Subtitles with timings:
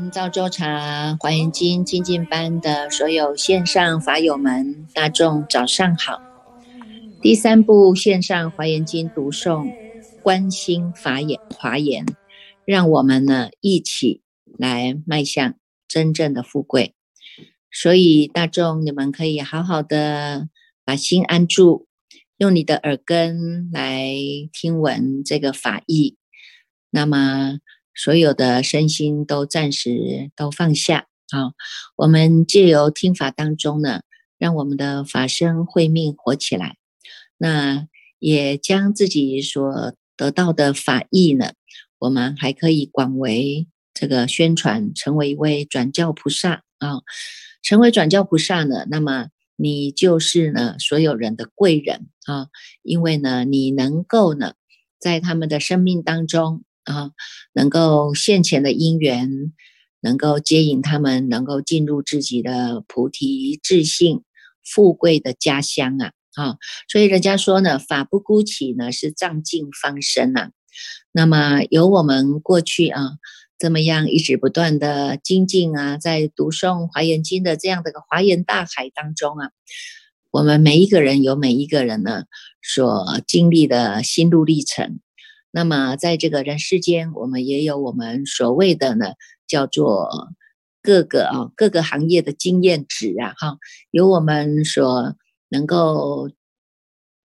[0.00, 6.22] 我们赵州茶华严经精进班的所有线上法友们，大众早上好。
[7.20, 9.70] 第三部线上华严经读诵，
[10.22, 12.06] 观心法眼华严，
[12.64, 14.22] 让我们呢一起
[14.56, 15.56] 来迈向
[15.86, 16.94] 真正的富贵。
[17.70, 20.48] 所以大众，你们可以好好的
[20.82, 21.86] 把心安住，
[22.38, 24.14] 用你的耳根来
[24.50, 26.16] 听闻这个法义。
[26.88, 27.58] 那么。
[27.94, 31.52] 所有的身心都暂时都放下啊！
[31.96, 34.02] 我们借由听法当中呢，
[34.38, 36.76] 让我们的法身慧命活起来。
[37.36, 41.52] 那也将自己所得到的法义呢，
[41.98, 47.02] 我们还可以广为这个宣传，成为一位转教菩萨啊！
[47.62, 52.46] 成为转教菩萨呢，那么你就是呢所有人的贵人啊！
[52.82, 54.54] 因为呢，你能够呢
[54.98, 56.62] 在他们的生命当中。
[56.84, 57.10] 啊，
[57.52, 59.52] 能够现前的因缘，
[60.00, 64.22] 能够接引他们，能够进入自己的菩提自信、
[64.64, 66.12] 富贵的家乡啊！
[66.34, 66.56] 啊，
[66.88, 70.50] 所以人家说呢，法不孤起呢，是藏尽方生呐。
[71.12, 73.18] 那么有我们过去啊，
[73.58, 79.50] 这么样一直不断的精进啊，在读诵华严经的这样的个华严大海当中啊，
[80.30, 82.24] 我们每一个人有每一个人呢
[82.62, 85.00] 所经历的心路历程。
[85.52, 89.14] 那么，在这个人世间，我们也有我们所谓的呢，
[89.46, 90.28] 叫做
[90.80, 93.58] 各个啊各个行业的经验值啊，哈，
[93.90, 95.16] 有我们所
[95.48, 96.30] 能够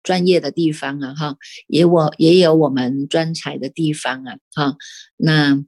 [0.02, 4.76] 专业的地方啊，哈，也我也有我们专才的地方啊，哈，
[5.16, 5.64] 那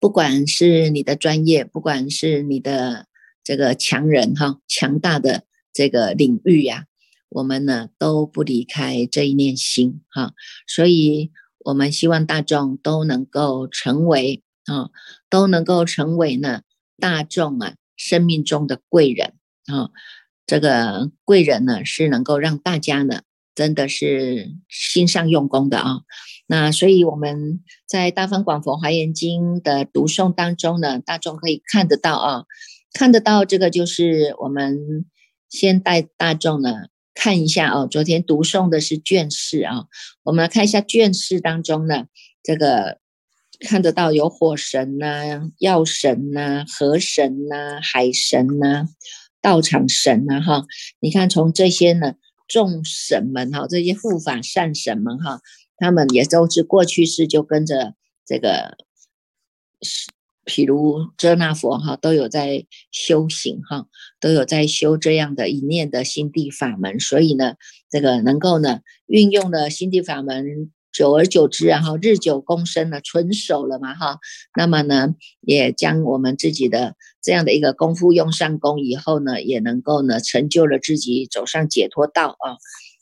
[0.00, 3.06] 不管是你的专业，不管是你的
[3.44, 6.86] 这个强人哈，强大的这个领域呀。
[7.34, 10.34] 我们呢都不离开这一念心哈，
[10.66, 11.30] 所以
[11.64, 14.90] 我们希望大众都能够成为啊，
[15.30, 16.62] 都能够成为呢
[16.98, 19.34] 大众啊生命中的贵人
[19.66, 19.90] 啊。
[20.46, 23.22] 这个贵人呢是能够让大家呢
[23.54, 26.00] 真的是心上用功的啊。
[26.46, 32.44] 那所以我们在大方广佛华严经的读诵当中呢，大众可以看得到啊，
[32.92, 35.06] 看得到这个就是我们
[35.48, 36.88] 先带大众呢。
[37.14, 39.86] 看一下哦，昨天读诵的是卷四啊，
[40.24, 42.06] 我们来看一下卷四当中呢，
[42.42, 42.98] 这个
[43.60, 48.88] 看得到有火神呐、药神呐、河神呐、海神呐、
[49.40, 50.64] 道场神呐哈，
[51.00, 52.14] 你看从这些呢
[52.48, 55.40] 众神们哈，这些护法善神们哈，
[55.76, 57.94] 他们也都是过去式就跟着
[58.26, 58.76] 这个
[59.80, 60.11] 是。
[60.44, 63.86] 譬如遮那佛哈，都有在修行哈，
[64.20, 67.54] 都有在修这样的一念的心地法门，所以呢，
[67.90, 74.18] 这个能够呢运用了心地法门，久而久之，然后日久功深了，纯熟了嘛哈，
[74.56, 82.58] 那么呢，也将我们自己的这样的一个功夫用上功以后呢，也能够呢成就了自己走上解脱道啊，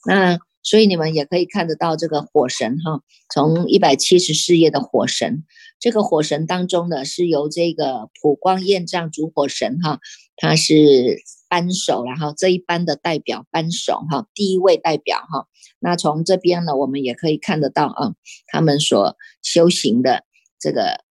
[0.07, 0.39] 那。
[0.63, 3.01] 所以你们也可以看得到这个火神哈，
[3.33, 5.43] 从一百七十四页的火神，
[5.81, 9.99] 这个火神当中呢，是由这个普光焰藏主火神哈，
[10.37, 15.49] 他是扳手，然后这一班的代表扳手哈，第一位代表哈。
[15.79, 18.15] 那从这边呢，我们也可以看得到啊，
[18.47, 20.25] 他们所修行的
[20.59, 21.03] 这个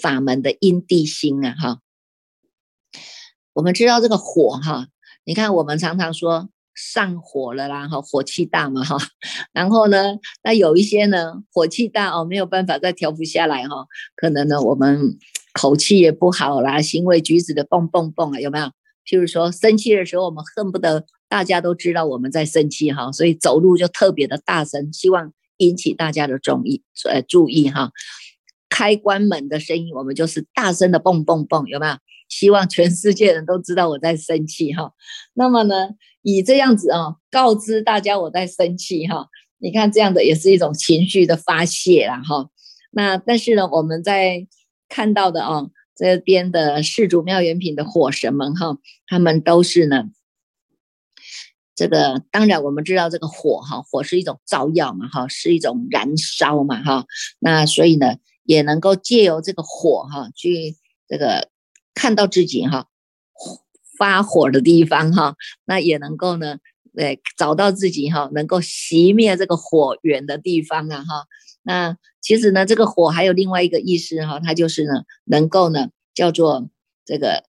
[0.00, 1.80] 法门的因地心啊哈。
[3.52, 4.88] 我们知道这个火哈，
[5.24, 6.48] 你看我们常常说。
[6.76, 8.96] 上火了啦，哈，火气大嘛，哈，
[9.52, 10.14] 然后呢，
[10.44, 15.16] 那有一些呢，火气大哦，没有办法再调不下来哈，可能呢，我们
[15.54, 18.66] 口气也不好啦，行为举止的蹦蹦蹦啊，有没有？
[19.06, 27.90] 譬如说生气的时候，我们恨不得大家都知道我们在生气哈，所以走路就特别的大声，希望引起大家的注意，呃，注意哈，
[28.76, 31.96] 开关门的声音，我们就是大声的蹦蹦蹦，有没有？
[32.28, 34.92] 希望全世界人都知道我在生气哈，
[35.32, 35.88] 那么呢，
[36.20, 39.28] 以这样子啊，告知大家我在生气哈。
[39.56, 42.50] 你看这样的也是一种情绪的发泄啦哈。
[42.90, 44.46] 那但是呢，我们在
[44.90, 50.04] 看到的啊，这边的世主妙缘品的火神们哈，他们都是呢，
[51.74, 57.06] 这个当然我们知道这个火哈，火是一种照耀嘛哈，是一种燃烧嘛哈。
[57.38, 58.16] 那所以呢，
[58.46, 60.76] 也能够借由这个火哈，去
[61.06, 61.50] 这个。
[61.98, 62.88] 看到自己哈
[63.98, 65.34] 发火的地方哈，
[65.64, 66.58] 那也能够呢，
[66.94, 71.24] 对，找到自己哈能够熄灭这个火源的地方啊哈。
[71.62, 76.68] 那其实呢，这个火还有另外一个意思哈，它就是呢，能够呢叫做
[77.06, 77.44] 这个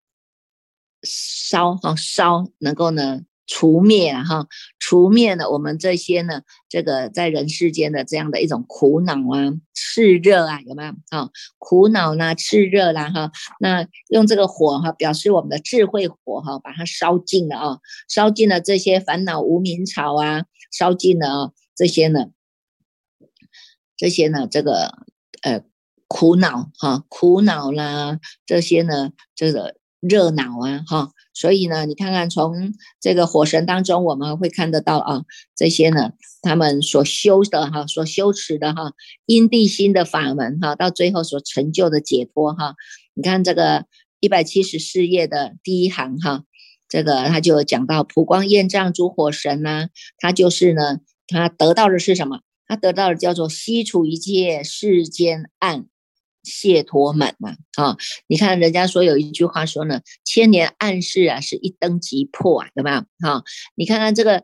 [1.04, 4.46] 烧哈烧，能够呢除灭了哈，
[4.78, 11.30] 除灭了我们这些呢，这个在人世间的这样的一种苦恼啊、炽热啊，有没有啊？
[11.58, 17.80] 苦恼啦、炽热啦哈，那用这个火哈，表示我们的智慧火哈，把它烧尽了啊，
[18.10, 22.28] 烧尽了这些烦恼无名草啊，烧尽了啊这些呢，
[23.96, 25.06] 这些呢，这个
[25.42, 25.64] 呃
[26.08, 31.12] 苦恼哈，苦恼啦，这些呢，这个热闹啊哈。
[31.34, 35.22] 所以呢，你看看从这个火神当中，我们会看得到啊，
[35.56, 38.94] 这些呢，他们所修的哈，所修持的哈，
[39.28, 42.74] 因地心的法门哈，到最后所成就的解脱哈。
[43.14, 43.86] 你看这个
[44.20, 46.44] 一百七十四页的第一行哈，
[46.90, 52.40] 这个他就讲到普光焰藏诸火神呐，他就是呢，他得到的是什么？
[52.66, 55.86] 他得到的叫做悉除一切世间暗。
[56.48, 57.98] 解脱门嘛，啊，
[58.28, 63.06] 你看人家说有一句话说呢，千年暗示啊，是一灯即破啊，对吧？
[63.20, 63.44] 哈，
[63.76, 64.44] 你看看这个，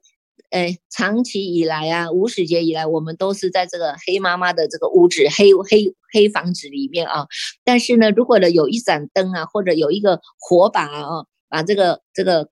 [0.50, 7.26] 哎，长期以来啊，无始劫以来，我们都是在这个黑妈妈的这个屋子、黑黑黑房子里面啊。
[7.64, 12.50] 但是呢，如果呢有一盏灯啊，或者有一个火把啊，把这个这个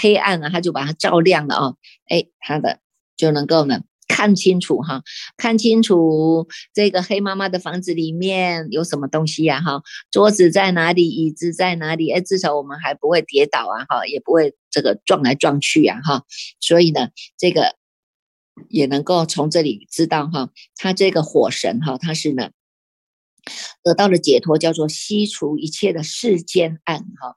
[0.00, 1.74] 黑暗啊，它就把它照亮了啊，
[2.08, 2.80] 哎，它的
[3.16, 3.82] 就能够呢。
[4.18, 5.04] 看清楚哈，
[5.36, 9.80] 看清楚这个黑妈妈的房子里面有什么东西呀哈？
[10.10, 11.08] 桌子在哪里？
[11.08, 12.10] 椅子在哪里？
[12.10, 16.24] 哎，至少我们还不会跌倒啊哈，也不会这个撞来撞去呀哈。
[16.58, 17.76] 所以呢，这个
[18.68, 22.50] 也能够从这里知道哈，他这个火神哈，他是呢
[23.84, 27.36] 得到了解脱，叫做吸除一切的世间暗哈。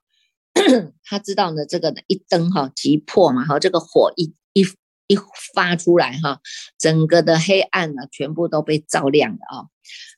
[1.06, 4.34] 他知道呢，这个一灯哈即破嘛哈，这个火一
[5.12, 5.18] 一。
[5.54, 6.40] 发出来哈，
[6.80, 9.68] 整个的黑暗呢，全部都被照亮了啊。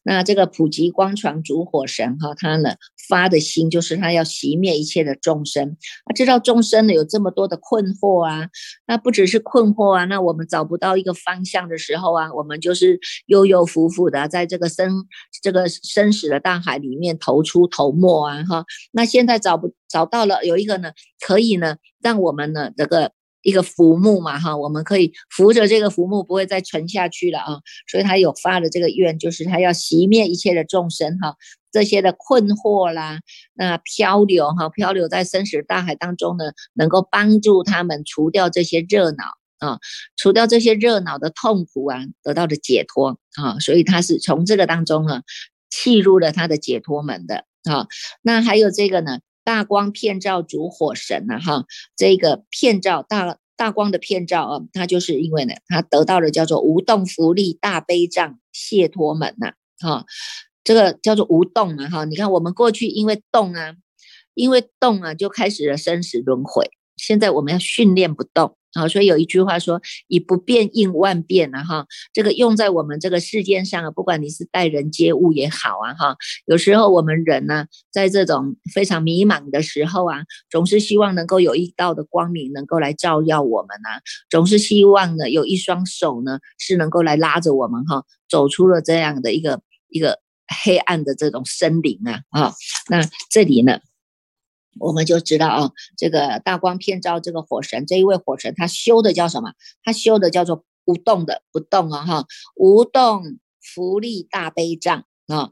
[0.03, 2.75] 那这个普吉光传主火神哈，他呢
[3.09, 5.75] 发的心就是他要熄灭一切的众生。
[6.05, 8.47] 他知道众生呢有这么多的困惑啊，
[8.85, 15.07] 那不只是困惑啊，那我们找不到一个方向的时候啊，我们就是悠悠浮浮的在这个生
[15.41, 18.65] 这个生死的大海里面头出头没啊哈。
[18.91, 20.91] 那现在找不找到了有一个呢，
[21.25, 23.13] 可以呢让我们呢这个。
[23.43, 27.59] 一个浮木嘛，哈，我们可以扶着这个浮木，不会再沉下去了啊。
[27.87, 31.35] 所以他有发的这个愿，就是他要熄灭一切的众生哈，
[31.71, 33.19] 这些的困惑啦，
[33.53, 39.25] 那漂流哈，漂流在生死大海当中呢，能够帮助他们除掉这些热恼
[39.59, 39.79] 啊，
[40.15, 43.59] 除掉这些热恼的痛苦啊，得到的解脱啊。
[43.59, 45.21] 所以他是从这个当中呢，
[45.69, 47.87] 契入了他的解脱门的啊。
[48.21, 49.19] 那还有这个呢？
[49.43, 60.05] 大光片照主火神呐，哈，这个片照大大光的片照啊，他就是因为呢，他得到了叫做无动福利大悲障谢脱门呐，哈，
[60.63, 63.73] 这个叫做无动啊，哈，你看我们过去因为动啊，
[64.33, 68.55] 因为动啊，就开始了生死轮回，现在我们要训练不动。
[68.73, 90.19] 好，所以有一句话说：“以不变应万变”啊，哈，这个用在我们这个世间上啊，不管你是待人接物也好啊，哈，有时候我们人呢，在这种非常迷茫的时候啊，总是希望能够有一道的光明能够来照耀我们啊，总是希望呢，有一双手呢是能够来拉着我们哈，走出了这样的一个一个
[90.63, 92.53] 黑暗的这种森林啊，啊，
[92.89, 93.79] 那这里呢？
[94.79, 99.53] 我们就知道啊，这个大光片照这个火神，这一位火神他修的叫什么？
[99.83, 102.25] 他修的叫做不动的不动啊哈，
[102.55, 105.51] 无动福利大悲障啊，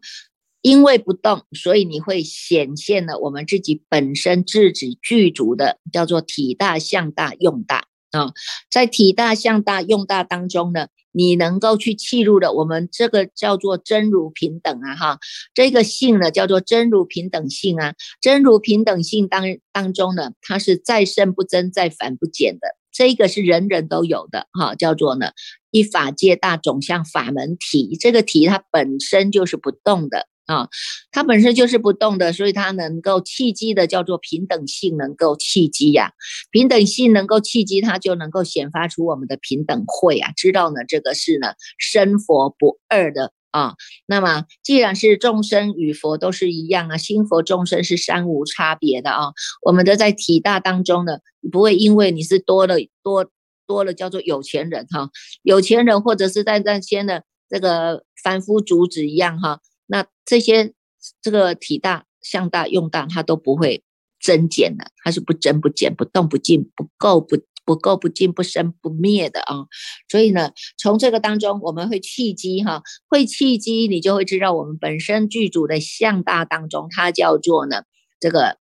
[0.62, 8.34] 因为不动，所以你会显现了我们自己本身自己具足的叫做体大相大用大啊，
[8.70, 10.88] 在体大相大用大当中呢。
[11.12, 15.20] 你能够去契入的，我们这个叫做真如平等啊，哈，
[15.54, 25.32] 这个性呢叫做真如平等性啊，真如平等性当当中呢，它是再生不增，再繁不减的，这个是人人都有的哈，叫做呢
[25.72, 30.28] 一法界大总相法门体，这个体它本身就是不动的。
[30.48, 30.68] 啊，
[31.12, 36.12] 它本身就是不动的，所以它能够契机的叫做平等性，能够契机呀。
[36.50, 40.32] 平等性能够契机，它就能够显发出我们的平等慧啊。
[40.36, 43.76] 知道呢，这个是呢生佛不二的啊。
[44.08, 49.32] 那么既然是众生与佛都是一样啊，心佛众生是三无差别的啊。
[49.64, 51.20] 我们的在体大当中呢，
[51.52, 53.30] 不会因为你是多了多
[53.68, 55.10] 多了叫做有钱人哈，
[55.44, 59.60] 有钱人或者是在那些呢这个凡夫俗子一样哈。
[59.92, 60.74] 那这些
[61.22, 63.84] 这个体大、向大、用大，它都不会
[64.22, 69.66] 增减的，它是不增不减、不动不静、不垢不不垢不净、不生不灭的啊。
[70.10, 77.84] 所以呢，从这个当中，我们会契机哈，会契机，你就会知道我们本身具足的向大当中，它叫做呢
[78.22, 78.58] 这个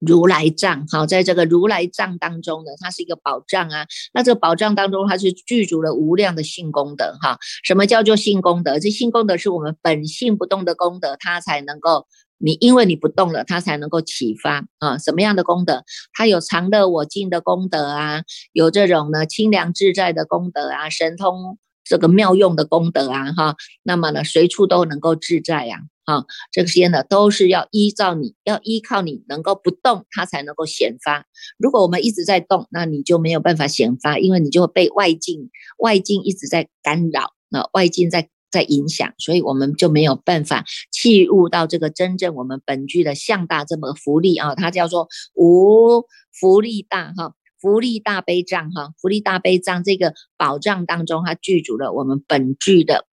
[0.00, 3.86] 如来藏，好，在这个如来藏当中呢，它是一个宝藏啊。
[4.12, 7.38] 那这个宝藏当中，它是具足了无量的性功德哈。
[7.62, 8.78] 什么叫做性功德？
[8.78, 12.06] 这性功德是我们本性不动的功德，它才能够
[12.38, 14.98] 你因为你不动了，它才能够启发啊。
[14.98, 15.84] 什么样的功德？
[16.12, 18.22] 它有常乐我净的功德啊，
[18.52, 23.56] 有这种呢清凉自在的功德啊，神通这个妙用的功德啊哈。
[23.82, 25.78] 那么呢，随处都能够自在呀。
[26.04, 31.26] 啊，这些呢都是要依照你要依靠你能够不动，它才能够显发。
[31.58, 46.04] 如果我们一直在动，那你就没有办法显发，因为你就会被外境外境一直在干扰，那外境在在影响，所以我们就没有办法契入到这个真正我们本具的向大这么福利啊，它叫做无
[46.38, 53.06] 福利大哈，福利大悲藏哈，福利大悲藏这个宝藏当中，它具足了我们本具的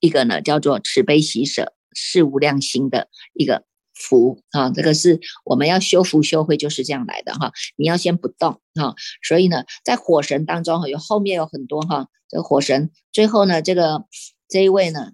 [0.00, 1.72] 一个呢，叫做慈悲喜舍。
[1.94, 7.52] 是无量心的一个福啊，这个是我们要修福修慧就是这样来的哈。
[7.76, 14.04] 你要先不动哈，所以呢，在火神当中哈，有后面有很多哈，这个火神最后呢，这个
[14.48, 15.12] 这一位呢。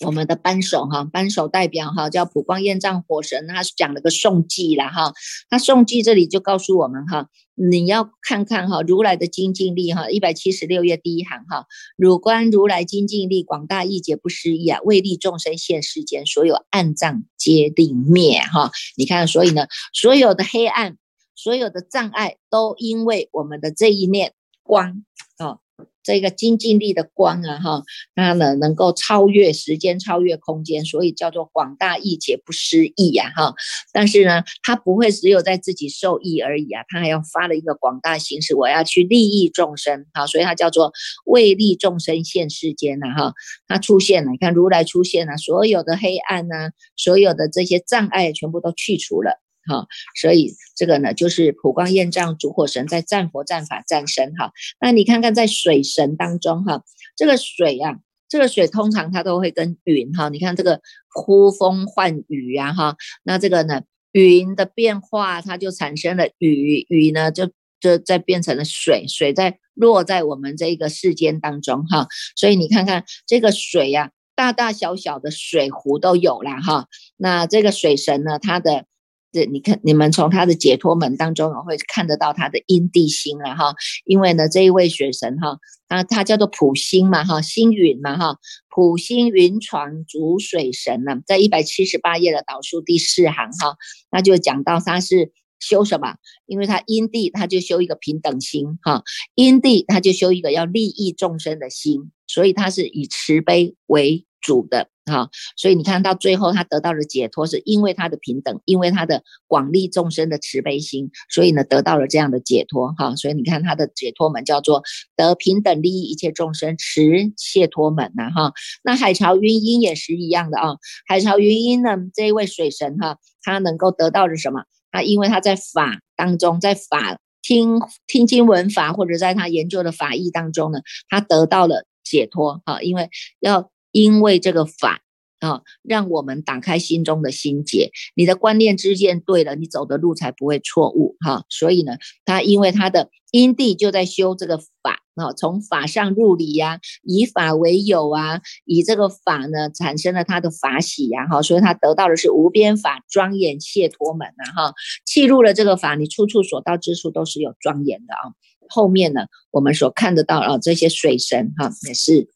[0.00, 5.12] 我们的扳手哈，扳手代表哈叫普光焰藏火神，他是讲了个颂记了哈。
[5.50, 18.72] 那颂记这里就告诉我们哈，你要看看哈如来的精进力哈，一百七十六页第一行哈，汝观如来精进力广大义解不思议啊，为利众生现世间，所有暗障皆定灭哈。
[18.96, 20.96] 你看，所以呢，所有的黑暗，
[21.36, 24.32] 所有的障碍，都因为我们的这一念
[24.64, 25.04] 光
[25.36, 25.58] 啊。
[26.02, 27.82] 这个精进力的光啊，哈，
[28.14, 33.54] 它呢能够超越时间，超越空间，所以叫做广大义解不思议呀，哈。
[33.90, 40.92] 但是呢，它不会只有在自己受益而已啊，它还要发了一个广大形式，我要去利益众生，哈，所以它叫做
[41.24, 43.32] 为利众生现世间呐，哈。
[43.66, 49.43] 它出现了，你看如来出现了，所有的黑暗呐，所有的这些障碍全部都去除了。
[49.66, 49.86] 哈，
[50.20, 54.52] 所以这个呢，就是普光焰藏主火神在战佛、战法、战神哈。
[54.80, 56.82] 那你看看在水神当中哈，
[57.16, 57.96] 这个水啊，
[58.28, 60.28] 这个水通常它都会跟云哈。
[60.28, 60.80] 你看这个
[61.14, 72.08] 呼风唤雨呀哈，那这个呢，云的变化它就产生了雨，雨呢就就在变成了水，水在落在我们这个世间当中哈。
[72.36, 76.86] 所以你看看这个水呀，大大小小的水壶都有了哈。
[77.16, 78.86] 那这个水神呢，它的
[79.34, 83.74] 这你看，你们从他的解脱门当中会看得到他的因地心了哈，
[84.04, 88.38] 因为呢，这一位水神哈，他他叫做普星嘛哈，星云嘛哈，
[88.72, 93.76] 普星云床主水神呢，在一百七十八页的导数第四行哈，
[94.12, 96.14] 那就讲到他是修什么，
[96.46, 99.02] 因为他因地他就修一个平等心哈，
[99.34, 104.90] 因地他就修一个要利益众生的心，所以他是以慈悲为主的。
[105.06, 112.92] 哈，所以你看到最后，他得到了解脱，是因为他的平等，因为他的广利众生的慈悲心，所以呢，得到了这样的解脱。
[112.96, 114.82] 哈，所以你看他的解脱门叫做
[115.14, 118.30] 得平等利益一切众生持解脱门呐。
[118.30, 120.76] 哈，那海潮云音也是一样的啊。
[121.06, 124.64] 海潮云音呢，这一位水神哈，他能够得到的什么？
[124.90, 130.80] 他因为他在法当中，在法听听经闻法，或者在他研究的法义当中呢，
[131.10, 132.62] 他得到了解脱。
[132.64, 133.70] 哈，因为要。
[133.94, 135.02] 因为这个法
[135.38, 141.44] 啊，让我们打开心中的心结，你的观念之见对了，你走的路才不会错误哈。
[141.48, 154.74] 所以呢，他因为他的因地就在修这个法啊，从法上入理呀，以法为友啊，以这个法呢产生了他的法喜呀哈，所以他得到的是无边法庄严解脱门呐哈。
[155.06, 158.32] 契入了这个法，你处处所到之处都是有庄严的啊。
[158.68, 162.33] 后面呢，我们所看得到啊，这些水神哈也是。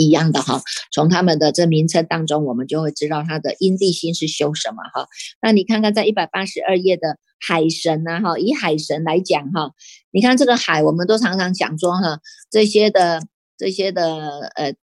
[0.00, 5.06] 一样的哈，从他们的这名称当中，我们就会知道他的阴地心是修什么哈。
[5.42, 9.72] 那你看看在一百八十二页的海神呐哈，以海神来讲哈，
[10.10, 13.22] 你看这个海，我们都常常讲说哈，这些的
[13.58, 14.74] 这些的呃。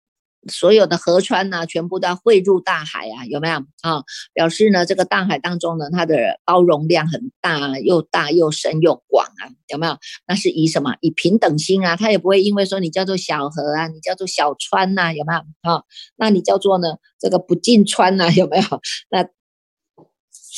[0.49, 4.03] 所有的河川呢，全部都要汇入大海啊，有没有啊？
[4.33, 9.97] 表示呢，这个大海当中呢，它的包容量很大，又大又深又广啊，有没有？
[10.27, 10.95] 那是以什么？
[11.01, 15.39] 以平等心啊，它也不会因为说你叫做小河啊，你叫做小川呐，有没有
[15.71, 15.83] 啊？
[16.17, 18.63] 那你叫做呢，这个不进川呐，有没有？
[19.09, 19.27] 那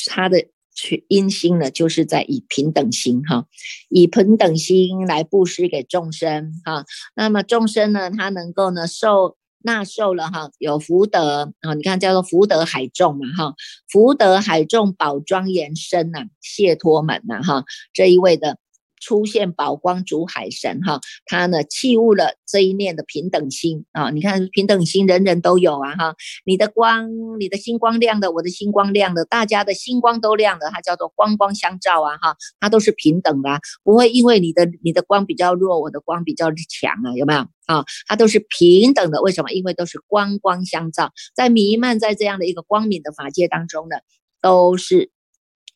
[0.08, 3.46] 它的去因心呢，就是在以平等心哈，
[3.90, 6.84] 以平等心来布施给众生哈。
[7.14, 9.36] 那么众生呢，他能够呢受。
[9.62, 13.54] 纳寿了哈，有福德啊，你看叫做福德海众嘛哈，
[13.90, 18.58] 福德海众宝庄严身呐，谢托门呐哈，这一位的
[19.00, 26.14] 出现宝光主海神哈，他呢弃悟了这一念的平等心啊，你看平等心人人都有啊哈，
[26.44, 27.08] 你的光，
[27.40, 37.84] 你的星光亮的，我的星光亮的，大家的星光都亮的，它叫做光光相照啊哈，它都是平等的，不会因为你的你的光比较弱，我的光比较强啊，有没有啊？
[38.06, 39.50] 它都是平等的，为什么？
[39.50, 43.96] 因为都是光光相照，在弥漫在这样的一个光明的法界当中呢，
[44.42, 45.10] 都是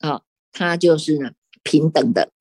[0.01, 0.21] 啊，
[0.53, 1.31] 它就是呢
[1.63, 2.34] 平等的。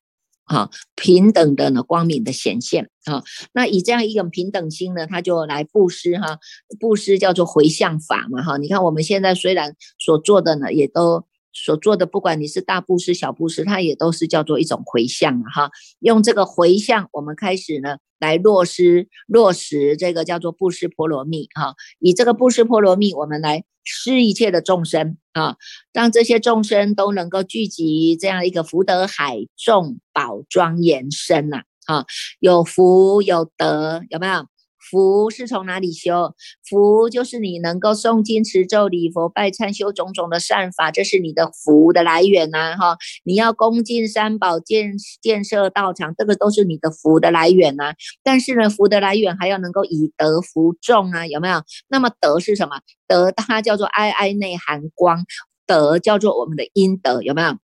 [0.44, 3.22] 啊，平等的呢，光明的显现啊，
[3.52, 6.38] 那以这样一种平等心呢，他就来布施哈，
[6.78, 8.56] 布施叫做回向法嘛哈。
[8.58, 11.24] 你看我们现在虽然所做的呢，也都
[11.54, 15.70] 所做的，不管你是大布施、小布施，它也都是叫做一种回向哈。
[16.00, 17.96] 用这个回向，我们开始呢。
[18.20, 25.56] 来落实落实这个叫做布施婆罗蜜哈，以这个布施婆罗蜜，我们来施一切的众生啊，
[25.92, 32.06] 让这些众生都能够聚集这样一个福德海众宝庄严身呐啊，
[32.40, 34.46] 有福有德，有没有？
[34.90, 36.34] 福是从哪里修？
[36.68, 42.76] 福就是你能够诵经持咒礼佛拜忏修种种的善法，这是你的福的来源呐！
[42.76, 47.94] 哈，你要恭敬三宝建建设道场，这个都是你的福的来源呐。
[48.22, 51.62] 但是呢，福的来源还要能够以德服众啊，有没有？
[51.88, 52.76] 那么德是什么？
[53.08, 55.24] 德它叫做哀哀内含光，
[55.66, 57.56] 德叫做我们的阴德，有没有？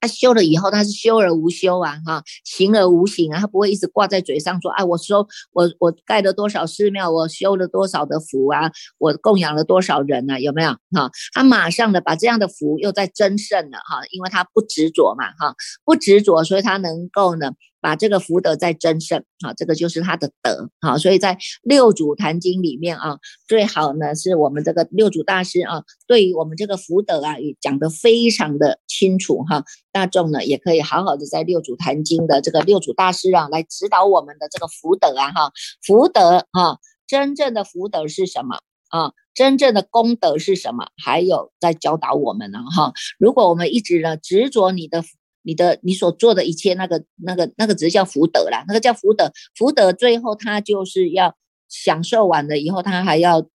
[0.00, 10.70] 他修了以后，他是修而无修啊，哈，行而无行啊，他不会一直挂在嘴上说，哎，我说我我盖了多少寺庙，我修了多少的福啊，我供养了多少人啊，有没有？
[10.92, 17.52] 哈，他马上的把这样的福又在增盛了，哈，因为他不执着嘛，哈，不执着，所以他能够呢。
[17.80, 35.52] 把这个福德再增盛，啊，这个就是他的德，啊，所以在六祖坛经里面啊，最好呢是我们这个六祖大师啊，对于我们这个福德啊，也讲得非常的清楚哈，大众呢也可以好好的在六祖坛经的这个六祖大师啊来指导我们的这个福德啊哈，
[35.86, 38.56] 福德啊，真正的福德是什么
[38.88, 39.12] 啊？
[39.34, 40.88] 真正的功德是什么？
[41.00, 45.04] 还有在教导我们呢哈，如果我们一直呢执着你的。
[45.48, 51.34] 你的你所做的一切，那个那个那个只是叫福德啦，那个叫福德，福德最后他就是要
[51.70, 53.48] 享受完了以后，他还要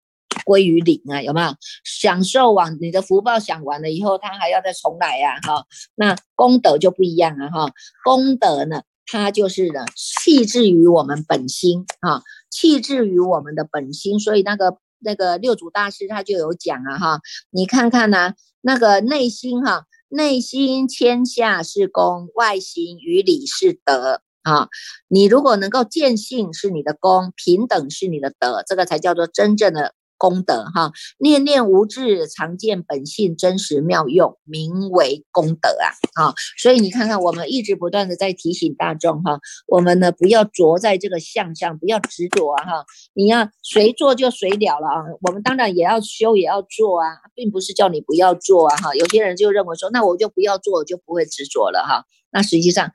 [0.46, 1.54] 归于零啊，有没有？
[1.84, 5.66] 享受完你的福报享完了以后，他还要再重来呀，哈。
[5.94, 7.70] 那功德就不一样了哈，
[8.02, 19.84] 功德呢，它就是呢，气质于我们本心啊，气质于我们的本心，所以那个那个六祖大师他就有讲啊，哈，你看看呢，那个内心哈。
[20.14, 24.68] 内心谦下是功，外形于理是德啊！
[25.08, 29.94] 你如果能够见性是你的功，平等是你的德，这个才叫做真正的。
[30.22, 36.34] 功德哈，念念无智，常见本性真实妙用，名为功德啊啊！
[36.56, 42.84] 所以你看看，我们一直不断的在提醒大众哈，我们呢不要着在这个相上，不要执着啊哈！
[43.14, 45.02] 你要随做就随了了啊！
[45.22, 48.94] 我们当然也要修，也要做啊，并不是叫你不要做啊哈！
[48.94, 52.04] 有些人就认为说，那我就不要做，我就不会执着了哈。
[52.30, 52.92] 那实际上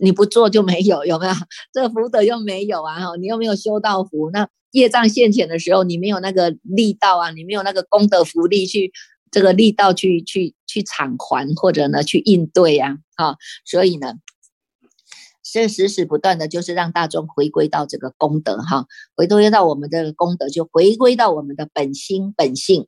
[0.00, 1.32] 你不做就没有，有没有？
[1.72, 3.16] 这福德又没有啊哈！
[3.16, 4.48] 你又没有修到福，那。
[4.72, 8.92] 业障现前的时候，你没有那个力道啊，你没有那个功德福利去
[9.32, 13.34] 这个力道去去去偿还或者呢去应对呀，啊，
[13.66, 14.14] 所以呢，
[15.42, 18.86] 是时时不断的就是让大众回归到这个功德哈，
[19.16, 22.86] 回归到我们的功德，就回归到我们的本心本性。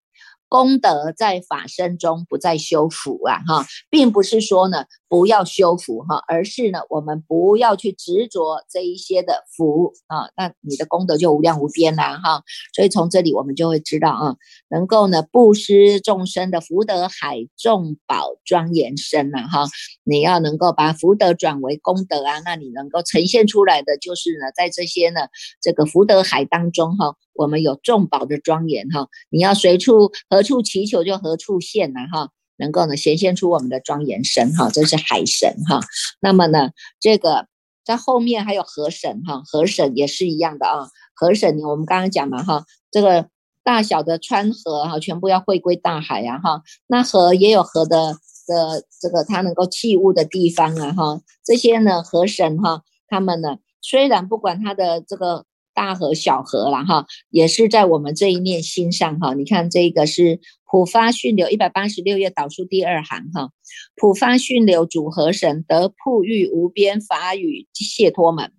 [0.52, 12.42] 功德在法身中，不在修福啊，哈，并不是说呢不要修福哈，而是呢我们不要去执着这一些的福啊，那你的功德就无量无边啦哈。
[12.74, 14.36] 所以从这里我们就会知道啊，
[14.68, 19.64] 能够呢布施众生的福德海众宝庄严身呐哈，
[20.04, 25.22] 你要能够把福德转为功德啊，那你能够呈现出来的就是呢，在这些呢
[25.62, 27.16] 这个福德海当中哈。
[27.34, 35.80] 我们有众宝的庄严哈，你要随处何处祈求就何处现呐哈，能够呢显现出我们的庄严神哈，这是海神哈。
[36.20, 37.46] 那么呢，这个
[37.84, 40.88] 在后面还有河神哈，河神也是一样的啊。
[41.14, 43.28] 河神我们刚刚讲嘛哈，这个
[43.64, 46.62] 大小的川河哈，全部要汇归大海呀哈。
[46.86, 48.14] 那河也有河的
[48.46, 55.46] 的这个它能够器物的地方啊哈，这些呢河神哈，他们呢虽然不管它的这个。
[55.74, 59.34] 大河小河了哈，也是在我们这一念心上哈。
[59.34, 63.50] 你看这个是普发训流一百八十六页导数第二行哈。
[63.96, 68.52] 普发训流主河神得铺欲无边法语解脱门。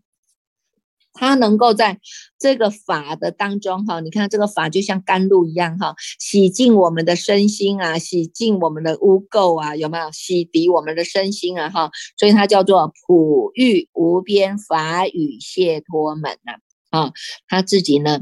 [1.15, 1.99] 它能够在
[2.39, 11.91] 这个法的当中哈，你看这个法就像甘露一样哈，洗净我们的身心啊，洗净我们的污垢啊，有没有洗涤我们的身心啊哈？
[12.17, 16.53] 所以它叫做普欲无边法语解脱门呐，
[16.93, 17.11] 啊
[17.47, 18.21] 他自己呢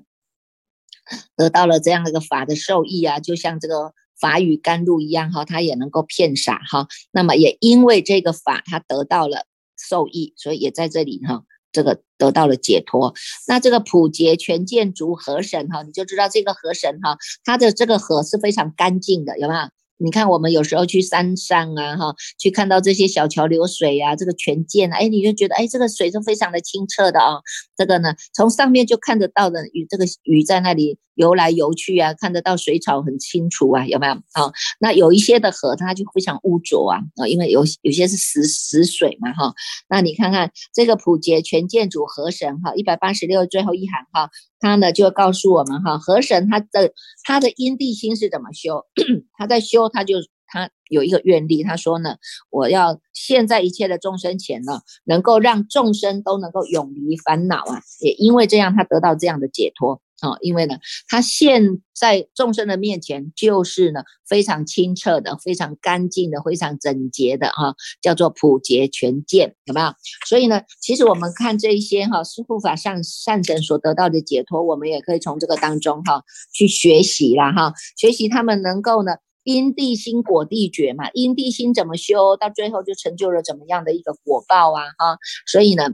[1.36, 6.88] 得到了这样的一个法的受益啊，就像这个法语甘露一样哈，他也能够骗傻哈。
[7.12, 9.46] 那么也因为这个法，他得到了
[9.78, 11.44] 受益，所以也在这里哈。
[11.74, 13.14] 这个得到了解脱，
[13.48, 19.62] 那这个普劫全见足河神哈，你就知道这个河神哈，他的这个河是非常干净的，有没有？
[20.04, 27.40] 你看，我们有时候去山上啊，哈，去看到这些小桥流水呀，这个泉涧，啊哎，你就觉得，哎，这个水是非常的清澈的啊。
[27.78, 34.14] 这个呢，从上面就看得到的，鱼这个鱼在那里游来游去啊，看得到水草很清楚啊，有没有？
[34.14, 39.54] 啊，那有一些的河它就非常污浊啊，啊，因为有有些是死死水嘛，哈。
[39.88, 44.32] 那你看看这个普劫全建主河神哈，一百八十六最后一行哈。
[44.62, 46.93] 他呢就告诉我们哈，河神他的
[47.26, 48.86] 他的阴地心是怎么修？
[49.38, 50.15] 他在修，他就
[50.52, 52.18] 他有一个愿力，他说呢，
[52.50, 60.02] 我要现在一切的众生前呢，能够让众生都能够永离烦恼啊，也因为这样，他得到这样的解脱。
[60.22, 69.92] 哦，因为呢，他现在众生的面前就是呢非常清澈的、非常干净的、非常整洁的哈，叫做普劫全见，有没有？
[70.28, 85.89] 所以呢，其实我们看这一些哈，是护法上善神所得到的解脱，我们也可以从这个当中哈去学习啦哈，学习他们能够呢因地心果地觉嘛，因地心怎么修，到最后就成就了怎么样的一个果报啊哈，所以呢，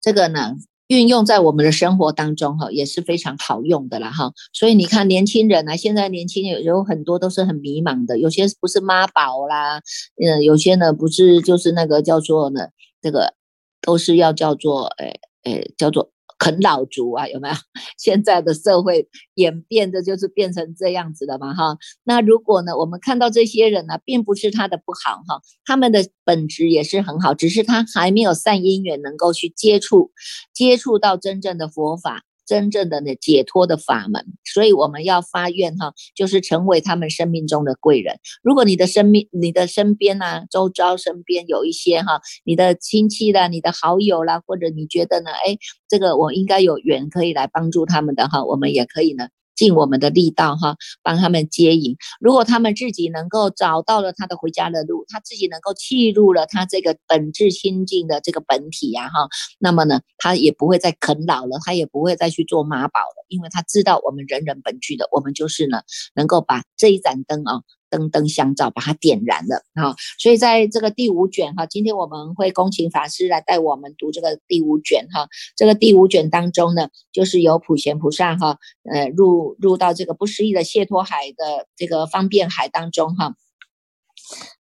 [0.00, 0.56] 这个呢。
[0.88, 4.32] 运用在我们的生活当中，哈，也是非常好用的啦，哈。
[4.54, 9.82] 所以你看，年轻人啊，现在年轻人有很多都是很迷茫的，有些不是妈宝啦，
[10.16, 12.68] 嗯，有些呢不是就是那个叫做呢，
[13.02, 13.34] 这个
[13.82, 16.10] 都是要叫做，诶诶，叫做。
[16.38, 17.54] 啃老族啊，有没有？
[17.98, 21.76] 现在的社会演变的就是变成这样子的嘛，哈。
[22.04, 30.12] 那如果呢，我们看到这些人呢，并不是他的不好，哈，他们的本质也是很好，只是他还没有善因缘能够去接触，
[30.54, 32.22] 接触到真正的佛法。
[32.48, 38.18] 真正的呢解脱的法门，所以我们要发愿哈，就是成为他们生命中的贵人。
[38.42, 45.58] 如果你的生命、你的身边呐，周遭身边有一些哈，你的亲戚啦、你的好友啦，或者你觉得呢，哎，
[45.88, 49.28] 这个我应该有缘可以来帮助他们的哈，我们也可以呢。
[49.58, 51.96] 尽我们的力道哈，帮他们接引。
[52.20, 65.82] 如果他们自己能够找到了他的回家的路，他自己能够契入了他这个本质心境的这个本体呀哈，那么呢，他也不会再啃老了，他也不会再去做妈宝了，因为他知道我们人人本具的，我们就是呢，
[66.14, 67.62] 能够把这一盏灯啊。
[67.90, 69.94] 灯灯相照，把它点燃了啊！
[70.18, 75.28] 所以在这个第五卷哈，今天我们会恭请法师来带我们读这个第五卷哈。
[75.56, 78.58] 这个第五卷当中呢，就是由普贤菩萨哈，
[78.90, 83.34] 呃，入入到这个不思议的谢脱海的这个方便海当中哈。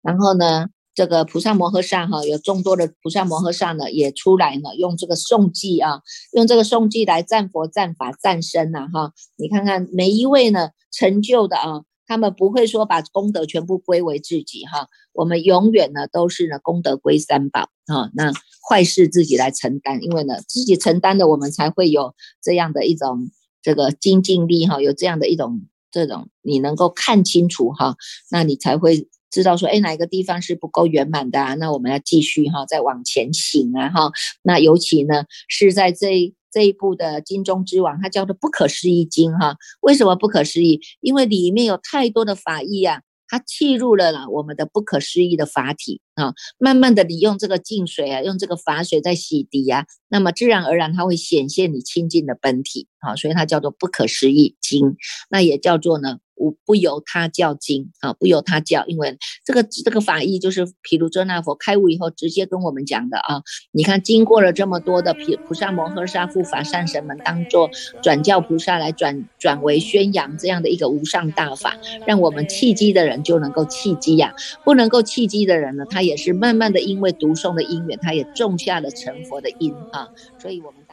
[0.02, 6.00] 然后呢，这个菩萨摩诃萨哈，有众多的菩萨摩诃萨呢，也出来呢，用这个颂记啊，
[6.32, 9.12] 用这个颂记来赞佛、赞法、赞身呐哈。
[9.36, 11.82] 你看看每一位呢，成就的啊。
[12.06, 18.32] 他们不会说把功德全部归为自己哈，我们永远呢都是呢功德归三宝啊，那
[18.68, 23.30] 坏事自己来承担，因为呢自己承担的，我们才会有这样的一种
[23.62, 27.96] 这个精进力哈，有这样的一种这种你能够看清楚哈，
[28.30, 36.34] 那你才会知道说，哎哪个地方是不够圆满的啊，那我们要继续哈再往前行啊哈，那尤其呢是在这。
[36.56, 39.56] 这一部的金钟之王，它叫做不可思议经哈。
[39.82, 40.80] 为什么不可思议？
[41.02, 46.32] 因为里面有太多的法义啊，它契入了了我们的不可思议的法体啊。
[46.56, 53.14] 慢慢的，你用这个净水啊，用这个法水在洗涤啊，那么自然而然它会显现你清净的本体啊。
[53.16, 54.96] 所以它叫做不可思议经，
[55.28, 56.20] 那也叫做呢。
[56.36, 63.42] 无不由他教经啊，不由他教，因为这个这个法义就是毗卢遮那佛开悟以后直接跟我们讲的啊。
[63.72, 67.70] 你看，经过了这么多的毗菩萨摩诃萨护法善神们，当做
[68.02, 80.08] 转教菩萨来转转为宣扬这样的一个无上大法，让我们契机的人就能够契机呀，不能够契机的人呢，他也是慢慢的因为读诵的因缘，他也种下了成佛的因啊。
[80.38, 80.85] 所以我们。